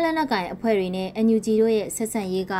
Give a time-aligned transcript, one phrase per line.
[0.00, 2.54] သားလက်နက်ကိုင်အဖွဲ့တွေနဲ့ NUG တို့ရဲ့ဆက်ဆံရေးက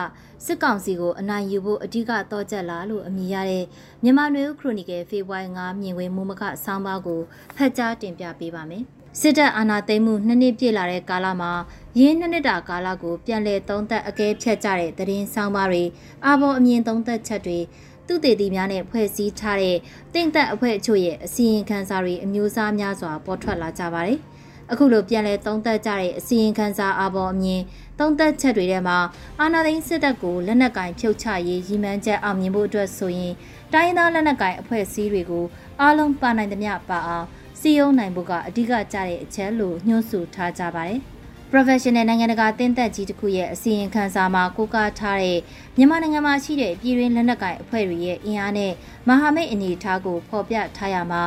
[0.47, 3.65] စစ်ကောင်စီကိုအနိုင်ယူဖို့အဓိကတော့ချက်လာလို့အမည်ရတဲ့
[4.03, 7.21] မြန်မာနွေဦးခရိုနီကယ်ဖေဖော်ဝါရီ9မြင်ကွင်းမူမခဆောင်းပါးကို
[7.57, 8.85] ဖတ်ကြားတင်ပြပေးပါမယ်။
[9.21, 11.53] စစ်တပ်အာဏာသိမ်းမှုနှစ်နှစ်ပြည့်လာတဲ့ကာလမှာ
[12.01, 15.85] ရင်းနှစ်နှစ်တာကာလကိုပြန်လည်သုံးသပ်အကဲဖြတ်ကြတဲ့သတင်းဆောင်းပါးတွေ
[16.25, 17.59] အာဘော်အမြင်သုံးသပ်ချက်တွေ
[18.07, 19.77] သူတေတီများနဲ့ဖွဲ့စည်းထားတဲ့
[20.15, 24.19] တင့်သက်အဖွဲ့အချို့ရဲ့အစီရင်ခံစာတွေအမျိုးအစားများစွာပေါ်ထွက်လာကြပါတယ်။
[24.73, 27.61] အခုလိုပြန်လဲသုံးသပ်ကြတဲ့အစီရင်ခံစာအပေါ်အမြင်
[27.99, 28.99] သုံးသပ်ချက်တွေထဲမှာ
[29.41, 33.35] အာဏာသိမ်းစစ်တပ်ကိုလက်နက်ကင်ဖြုတ်ချရေးရည်မှန်းချက်အောင်မြင်ဖို့အတွက်ဆိုရင်
[33.73, 35.45] တိုင်းသားလက်နက်ကင်အဖွဲ့အစည်းတွေကို
[35.81, 37.27] အားလုံးပါနိုင်သမျှပါအောင်
[37.61, 41.01] စီယုံနိုင်ဖို့ကအဓိကကြတဲ့အချက်လို့ညွှန်းဆိုထားကြပါတယ်။
[41.51, 45.39] professional နိုင်ငံတကာတင်းသက်ကြီးတစ်ခုရဲ့အစီရင်ခံစာမှာကိုးကားထားတဲ့
[45.77, 48.73] မြန်မာနိုင်ငံမှာရှိတဲ့ပြည်တွင်းလက်နက်ကိုင်အဖွဲ့တွေရဲ့အင်အားနဲ့
[49.09, 51.23] မဟာမိတ်အနေအထားကိုဖော်ပြထားရမှာ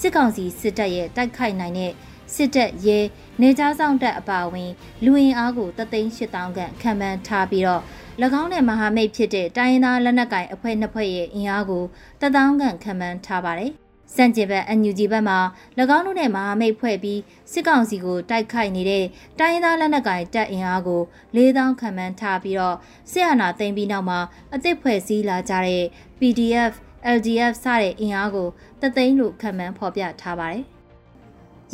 [0.00, 1.92] စစ်ကောင်စီစစ်တပ်ရဲ့တိုက်ခိုက်နိုင်တဲ့
[2.34, 2.98] စစ်တပ်ရဲ
[3.40, 4.70] နေကြားဆောင်တပ်အပါအဝင်
[5.04, 7.82] လူဝင်အားကိုတသိန်း8000ခန့်ခံမှန်းထားပြီးတော့၎
[8.40, 11.84] င်းနဲ့မဟာမိတ်ဖြစ်တဲ့တိုင်းရင်းသားလက်နက်ကိုင်အဖွဲ့နှစ်ဖွဲ့ရဲ့အင်အားကို
[12.20, 13.72] တသောင်းခန့်ခံမှန်းထားပါတယ်။
[14.14, 15.38] စံကျင်ဘက် NUG ဘက်မှာ၎
[15.96, 17.20] င်းတို့နဲ့မဟာမိတ်ဖွဲ့ပြီး
[17.52, 19.04] စစ်ကောင်စီကိုတိုက်ခိုက်နေတဲ့
[19.38, 21.02] တိုင်းရင်းသားလက်နက်ကိုင်တပ်အင်အားကို
[21.36, 22.76] 4000ခန့်မှန်းထားပြီးတော့
[23.10, 24.20] စစ်အာဏာသိမ်းပြီးနောက်မှာ
[24.54, 25.84] အသစ်ဖွဲ့စည်းလာကြတဲ့
[26.18, 26.72] PDF
[27.16, 28.48] LDF စတဲ့အင်အားကို
[28.80, 30.64] တသိန်းလို့ခံမှန်းဖော်ပြထားပါတယ်။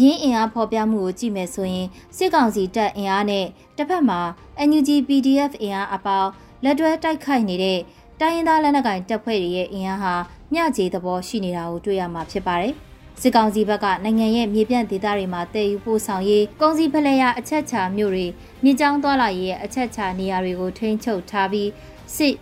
[0.00, 4.20] ရင်းအင်အားဖော်ပြမှုကိုကြည့်မယ်ဆိုရင်စစ်ကောင်စီတပ်အင်အားနဲ့တစ်ဖက်မှာ
[4.68, 6.30] NUG PDF အင်အားအပေါင်း
[6.64, 7.78] လက်တွဲတိုက်ခိုက်နေတဲ့
[8.20, 10.14] တိုင်းရင်းသားလက်နက်ကိုင်တပ်ဖွဲ့တွေရဲ့အင်အားဟာ
[10.52, 12.74] မျှခြေသဘောရှိနေတာကိုတွေ့ရမှာဖြစ်ပါတယ်။
[13.20, 18.26] စစ်ကောင်စီဘက်ကနိုင်ငံရဲ့မြေပြန့်ဒေသတွေမှာတည်ယူပို့ဆောင်ရေးကုန်စည်ဖလှယ်ရအချက်ချာမြို့တွေ
[18.62, 21.70] မြေကြောင်းသွားလာရေးရဲ့အချက်ချာနေရာတွေကိုထိန်းချုပ်ထားပြီး
[22.16, 22.34] စစ်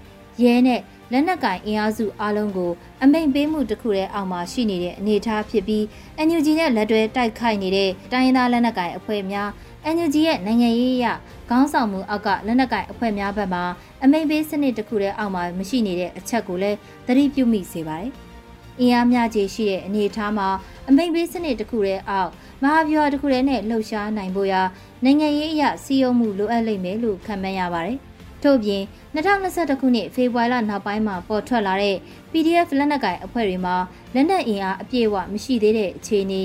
[0.42, 0.80] ရဲနဲ့
[1.12, 5.82] လက်နက်ကင်အင်အားစုအလုံးကိုအမိန်ပေးမှုတစ်ခုတည်းအောက်မှာရှိနေတဲ့အနေအထားဖြစ်ပြီး
[6.26, 9.48] NUG နဲ့လက်တွဲတိုက်ခိုက်နေတဲ့တိုင်းရင်းသားလက်နက်ကင်အဖွဲ့များ
[9.94, 11.06] NUG ရဲ့နိုင်ငံရေးအရ
[11.48, 13.64] ခေါင်းဆောင်မှုအောက်ကလက်နက်ကင်အဖွဲ့များဘက်မှာ
[14.02, 18.10] အမိန်ပေးစနစ်တစ်ခုတည်းအောက်မှာမရှိနေတဲ့အချက်ကိုလည်းသတိပြုမိစေပါတယ်။
[18.80, 20.48] အင်အားများကြီးရှိတဲ့အနေအထားမှာ
[20.88, 22.30] အမိန်ပေးစနစ်တစ်ခုတည်းအောက်
[22.62, 24.62] မဟာဗျူဟာတစ်ခုတည်းနဲ့လှုပ်ရှားနိုင်ဖို့ရာ
[25.04, 27.98] နိုင်ငံရေးအရစီယုံမှုလိုအပ်လိမ့်မယ်လို့ခန့်မှန်းရပါတယ်။
[28.42, 28.82] ထို့ပြင်
[29.14, 31.96] 2021ခုနှစ်ဖေဖော်ဝါရီလနောက်ပိုင်းမှာပေါ်ထွက်လာတဲ့
[32.30, 33.76] PDF လက်နက်ကိုင်အဖွဲ့တွေမှာ
[34.14, 36.42] လက်နက်အင်အားအပြည့်အဝမရှိသေးတဲ့အခြေအနေ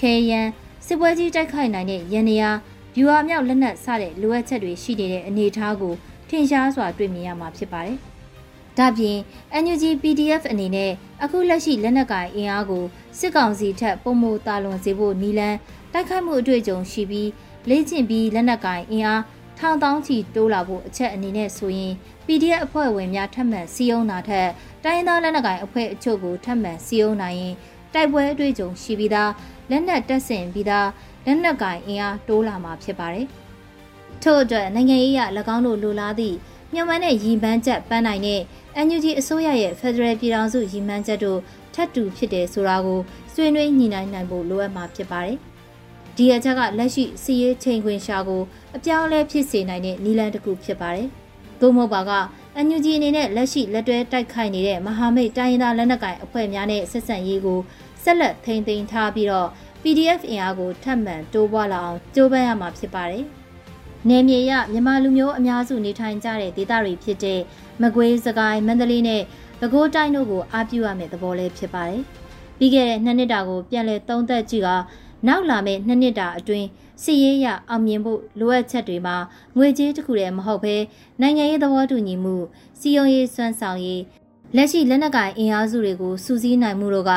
[0.00, 0.50] ခဲယမ်း
[0.86, 2.50] စစ်ပွဲကြီးတိုက်ခိုက်နိုင်တဲ့ရန်နေရာ
[2.94, 5.94] ဗျူဟာမြောက်လက်နက်စတဲ့လိုအပ်ချက်တွေရှိနေတဲ့အနေအထားကို
[6.28, 7.98] ထင်ရှားစွာတွေ့မြင်ရမှာဖြစ်ပါတယ်။
[8.78, 9.16] ဒါပြင်
[9.62, 10.92] NUG PDF အနေနဲ့
[11.22, 12.84] အခုလက်ရှိလက်နက်ကိုင်အင်အားကို
[13.18, 15.58] စစ်ကောင်စီထက်ပုံမတာလွန်စေဖို့နီလန်း
[15.92, 17.30] တိုက်ခိုက်မှုအတွေ့အကြုံရှိပြီး
[17.68, 19.22] လေ့ကျင့်ပြီးလက်နက်ကိုင်အင်အား
[19.58, 21.92] ထောင်တောင်းချီတိုးလာဖို့အချက်အနေနဲ့ဆိုရင်
[22.26, 24.48] PDF အဖွဲ့ဝင်များထပ်မံစီယုံနာထက်
[24.84, 27.54] တိုင်းသားလက်နက်ကိုင်အဖွဲ့အချို့ကိုထပ်မံစီယုံနိုင်ရင်
[27.94, 29.30] တိုက်ပွဲအတွေ့အကြုံရှိပြီးသား
[29.70, 30.88] လက်နက်တက်ဆင်ပြီးသား
[31.26, 33.26] လက်နက်ကိုင်အင်အားတိုးလာမှာဖြစ်ပါတယ်။
[34.22, 35.20] ထို့အတွက်နိုင်ငံရေးအရ၎
[35.54, 36.36] င်းတို့လိုလားသည့်
[36.72, 38.40] မြန်မာနဲ့ရည်မှန်းချက်ပန်းနိုင်တဲ့
[38.86, 41.40] NUG အစိုးရရဲ့ Federal ပြည်ထောင်စုရည်မှန်းချက်တို့
[41.74, 43.00] ထပ်တူဖြစ်တယ်ဆိုတာကို
[43.32, 45.38] ဆွေးနွေးညှိနှိုင်းနိုင်ဖို့လိုအပ်မှာဖြစ်ပါတယ်။
[46.16, 48.42] ဒီအချက်ကလက်ရှိစီရေးချိန်ခွင်ရှာကို
[48.76, 51.08] အပြောင်းလဲဖြစ်စေနိုင်တဲ့နီလန်တစ်ခုဖြစ်ပါတယ်။
[51.60, 52.12] သို့မဟုတ်ပါက
[52.66, 57.58] NUG အနေနဲ့လက်ရှိလက်တွဲတိုက်ခိုက်နေတဲ့မဟာမိတ်တိုင်းရင်းသားလက်နက်ကိုင်အဖွဲ့များနဲ့ဆက်ဆံရေးကို
[58.02, 59.48] ဆက်လက်ထိန်းသိမ်းထားပြီးတော့
[59.82, 63.24] PDF အင်အားကိုထပ်မံတိုးပွားလာအောင်ကြိုးပမ်းရမှာဖြစ်ပါတယ်။
[64.08, 67.40] နယ်မြေရမြန်မာလူမျိုးအများစုနေထိုင်ကြတဲ့ဒေသတွေဖြစ်တဲ့
[67.82, 69.22] မကွေးစကိုင်းမန္တလေးနဲ့
[69.60, 72.02] ပဲခူးတိုင်းတို့ကိုအားပြုရမယ့်သဘောလေးဖြစ်ပါတယ်။
[72.58, 74.68] ပြီးခဲ့တဲ့နှစ်နှစ်တာကိုပြန်လည်သုံးသပ်ကြည့်က
[75.26, 76.66] နောက်လာမယ့်နှစ်နှစ်တာအတွင်း
[77.02, 79.16] စီရေးရအောင်မြင်ဖို့လိုအပ်ချက်တွေမှာ
[79.56, 80.76] ငွေကြေးတစ်ခုတည်းမဟုတ်ဘဲ
[81.20, 82.36] နိုင်ငံရေးသဘောတူညီမှု
[82.78, 84.02] စီယုံရေးစွမ်းဆောင်ရေး
[84.56, 87.12] လက်ရှိလက်နက်ကိုင်အင်အားစုတွေကိုစူးစီးနိုင်မှုတို့က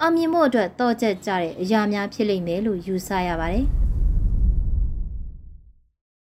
[0.00, 3.66] အောင်မြင်ဖို့အတွက်တော့ကျက်ကြတဲ့အရာများဖြစ်လိမ့်မယ်လို့ယူဆရပါတယ်။